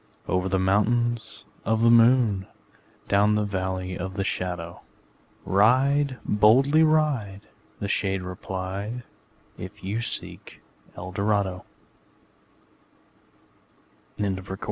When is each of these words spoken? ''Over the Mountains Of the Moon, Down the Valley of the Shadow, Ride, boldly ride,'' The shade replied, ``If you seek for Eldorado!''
''Over 0.27 0.49
the 0.49 0.57
Mountains 0.57 1.45
Of 1.63 1.83
the 1.83 1.91
Moon, 1.91 2.47
Down 3.07 3.35
the 3.35 3.43
Valley 3.43 3.95
of 3.95 4.15
the 4.15 4.23
Shadow, 4.23 4.81
Ride, 5.45 6.17
boldly 6.25 6.81
ride,'' 6.81 7.47
The 7.79 7.87
shade 7.87 8.23
replied, 8.23 9.03
``If 9.59 9.83
you 9.83 10.01
seek 10.01 10.63
for 10.95 11.01
Eldorado!'' 11.01 11.65